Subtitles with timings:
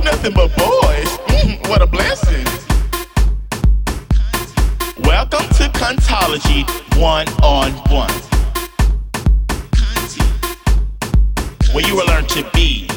[0.00, 1.08] be nothing but boys.
[1.28, 2.44] Mm, what a blessing.
[5.02, 6.62] Welcome to Contology
[7.00, 8.12] One on One.
[11.74, 12.88] Where you will learn to be,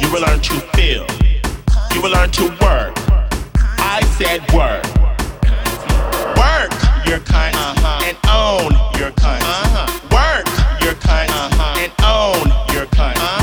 [0.00, 1.06] you will learn to feel,
[1.94, 2.94] you will learn to work.
[3.78, 4.84] I said work.
[6.36, 6.72] Work
[7.06, 8.06] your kind uh-huh.
[8.06, 9.42] and own your kind.
[9.42, 9.86] Uh-huh.
[10.14, 11.82] Work your kind uh-huh.
[11.82, 13.18] and own your kind.
[13.18, 13.39] Uh-huh.